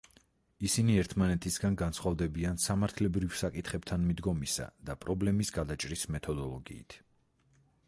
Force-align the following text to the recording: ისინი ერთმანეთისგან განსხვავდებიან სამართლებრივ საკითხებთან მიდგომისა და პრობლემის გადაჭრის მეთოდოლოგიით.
ისინი 0.67 0.93
ერთმანეთისგან 1.01 1.75
განსხვავდებიან 1.81 2.57
სამართლებრივ 2.63 3.37
საკითხებთან 3.43 4.07
მიდგომისა 4.09 4.67
და 4.89 4.99
პრობლემის 5.05 5.55
გადაჭრის 5.61 6.09
მეთოდოლოგიით. 6.19 7.01